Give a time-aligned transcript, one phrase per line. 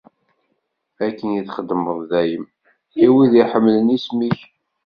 [1.05, 2.45] Akken i txeddmeḍ dayem
[3.05, 4.39] i wid i iḥemmlen isem-ik.